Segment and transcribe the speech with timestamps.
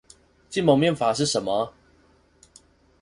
[0.49, 1.73] 禁蒙面法是什麼？